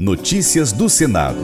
[0.00, 1.36] Notícias do Senado.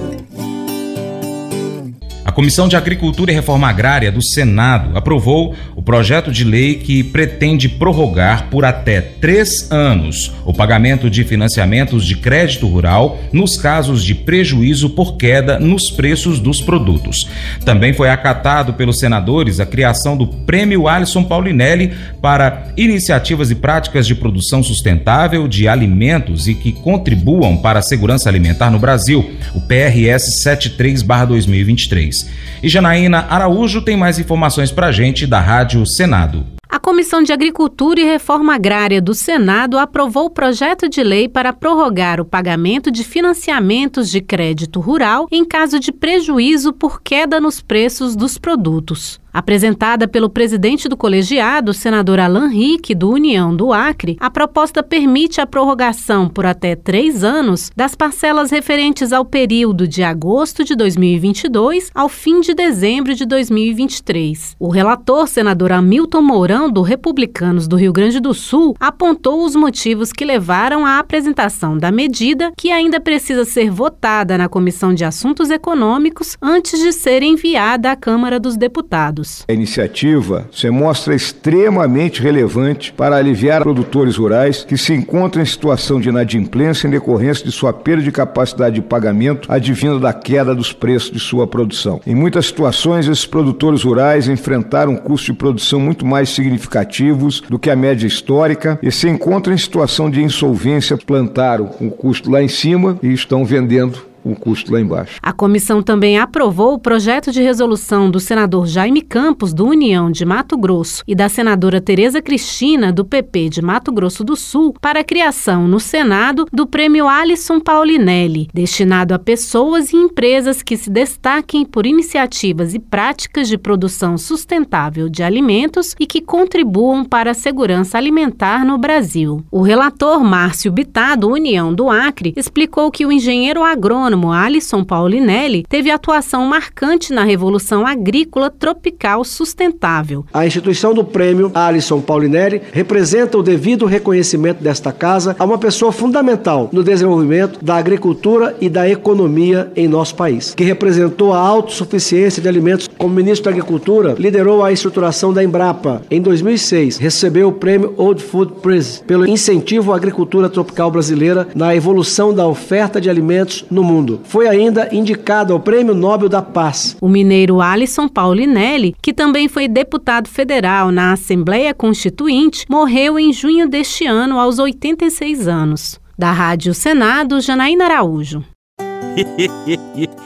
[2.37, 7.67] Comissão de Agricultura e Reforma Agrária do Senado aprovou o projeto de lei que pretende
[7.67, 14.15] prorrogar por até três anos o pagamento de financiamentos de crédito rural nos casos de
[14.15, 17.27] prejuízo por queda nos preços dos produtos.
[17.65, 24.07] Também foi acatado pelos senadores a criação do Prêmio Alisson Paulinelli para iniciativas e práticas
[24.07, 29.61] de produção sustentável de alimentos e que contribuam para a segurança alimentar no Brasil, o
[29.63, 32.26] PRS 73/2023.
[32.63, 36.47] E Janaína Araújo tem mais informações para a gente da Rádio Senado.
[36.69, 41.53] A Comissão de Agricultura e Reforma Agrária do Senado aprovou o projeto de lei para
[41.53, 47.61] prorrogar o pagamento de financiamentos de crédito rural em caso de prejuízo por queda nos
[47.61, 49.21] preços dos produtos.
[49.37, 55.43] Apresentada pelo presidente do colegiado, senador Alan Rick, do União do Acre, a proposta permite
[55.43, 61.91] a prorrogação por até três anos das parcelas referentes ao período de agosto de 2022
[61.95, 64.57] ao fim de dezembro de 2023.
[64.59, 70.15] O relator, senador Hamilton Mourão, do Republicanos do Rio Grande do Sul, apontou os motivos
[70.15, 75.51] que levaram à apresentação da medida, que ainda precisa ser votada na Comissão de Assuntos
[75.51, 82.93] Econômicos antes de ser enviada à Câmara dos Deputados A iniciativa se mostra extremamente relevante
[82.93, 87.73] para aliviar produtores rurais que se encontram em situação de inadimplência em decorrência de sua
[87.73, 92.01] perda de capacidade de pagamento advinda da queda dos preços de sua produção.
[92.07, 97.59] Em muitas situações, esses produtores rurais enfrentaram um custo de produção muito mais significativos do
[97.59, 102.43] que a média histórica e se encontram em situação de insolvência, plantaram o custo lá
[102.43, 105.19] em cima e estão vendendo o custo lá embaixo.
[105.23, 110.25] A comissão também aprovou o projeto de resolução do senador Jaime Campos, do União de
[110.25, 115.01] Mato Grosso, e da senadora Tereza Cristina, do PP de Mato Grosso do Sul, para
[115.01, 120.91] a criação no Senado do Prêmio Alisson Paulinelli, destinado a pessoas e empresas que se
[120.91, 127.35] destaquem por iniciativas e práticas de produção sustentável de alimentos e que contribuam para a
[127.35, 129.45] segurança alimentar no Brasil.
[129.51, 134.83] O relator Márcio Bittar, do União do Acre, explicou que o engenheiro agrônomo agrônomo Alisson
[134.83, 140.25] Paulinelli teve atuação marcante na revolução agrícola tropical sustentável.
[140.33, 145.93] A instituição do prêmio Alisson Paulinelli representa o devido reconhecimento desta casa a uma pessoa
[145.93, 152.41] fundamental no desenvolvimento da agricultura e da economia em nosso país, que representou a autossuficiência
[152.41, 156.03] de alimentos como ministro da Agricultura, liderou a estruturação da Embrapa.
[156.11, 161.75] Em 2006, recebeu o prêmio Old Food Prize pelo incentivo à agricultura tropical brasileira na
[161.75, 164.21] evolução da oferta de alimentos no mundo mundo.
[164.25, 166.97] Foi ainda indicado ao Prêmio Nobel da Paz.
[167.01, 173.69] O mineiro Alisson Paulinelli, que também foi deputado federal na Assembleia Constituinte, morreu em junho
[173.69, 176.01] deste ano aos 86 anos.
[176.17, 178.43] Da Rádio Senado, Janaína Araújo.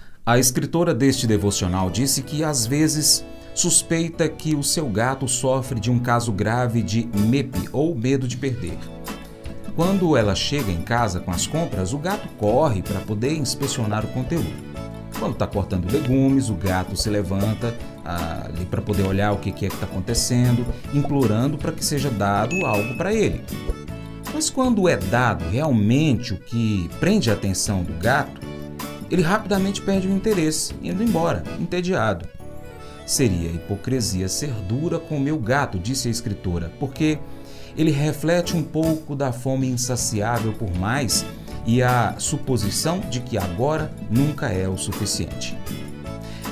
[0.23, 5.89] A escritora deste devocional disse que às vezes suspeita que o seu gato sofre de
[5.89, 8.77] um caso grave de MEP ou medo de perder.
[9.75, 14.09] Quando ela chega em casa com as compras, o gato corre para poder inspecionar o
[14.09, 14.53] conteúdo.
[15.17, 19.51] Quando está cortando legumes, o gato se levanta ah, ali para poder olhar o que,
[19.51, 23.43] que é que está acontecendo, implorando para que seja dado algo para ele.
[24.31, 28.50] Mas quando é dado realmente o que prende a atenção do gato,
[29.11, 32.25] ele rapidamente perde o interesse, indo embora, entediado.
[33.05, 37.19] Seria hipocrisia ser dura com o meu gato, disse a escritora, porque
[37.77, 41.25] ele reflete um pouco da fome insaciável por mais
[41.65, 45.57] e a suposição de que agora nunca é o suficiente.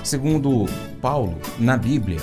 [0.03, 0.65] Segundo
[1.01, 2.19] Paulo, na Bíblia,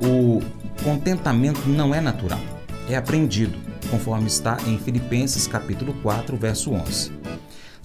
[0.00, 0.40] o
[0.82, 2.40] contentamento não é natural,
[2.88, 3.58] é aprendido,
[3.90, 7.15] conforme está em Filipenses capítulo 4, verso 11.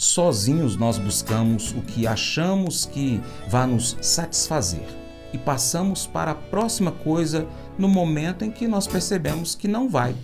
[0.02, 4.88] Sozinhos nós buscamos o que achamos que vai nos satisfazer
[5.32, 10.16] e passamos para a próxima coisa no momento em que nós percebemos que não vai.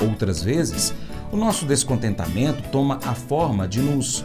[0.00, 0.94] Outras vezes,
[1.30, 4.24] o nosso descontentamento toma a forma de nos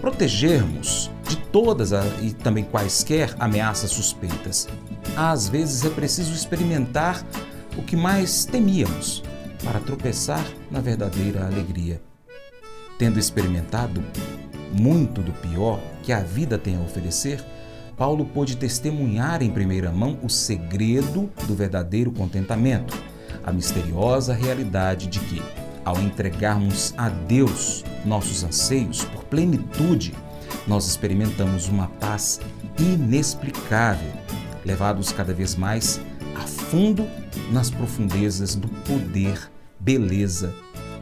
[0.00, 1.90] protegermos de todas
[2.22, 4.66] e também quaisquer ameaças suspeitas.
[5.14, 7.22] Às vezes é preciso experimentar
[7.76, 9.22] o que mais temíamos
[9.62, 12.00] para tropeçar na verdadeira alegria.
[13.00, 14.04] Tendo experimentado
[14.70, 17.42] muito do pior que a vida tem a oferecer,
[17.96, 22.94] Paulo pôde testemunhar em primeira mão o segredo do verdadeiro contentamento,
[23.42, 25.42] a misteriosa realidade de que,
[25.82, 30.12] ao entregarmos a Deus nossos anseios por plenitude,
[30.66, 32.38] nós experimentamos uma paz
[32.78, 34.12] inexplicável,
[34.62, 35.98] levados cada vez mais
[36.36, 37.08] a fundo
[37.50, 40.54] nas profundezas do poder, beleza